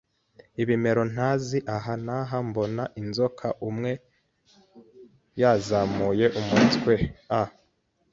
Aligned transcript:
ibimera, 0.61 1.01
ntazi; 1.13 1.57
aha 1.75 1.93
n'aha 2.05 2.37
mbona 2.49 2.83
inzoka, 3.01 3.47
umwe 3.69 3.91
yazamuye 5.39 6.25
umutwe 6.39 6.93
a 7.39 7.41